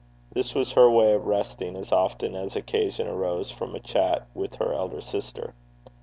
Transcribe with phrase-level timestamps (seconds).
[0.33, 4.55] This was her way of resting as often as occasion arose for a chat with
[4.55, 5.53] her elder sister.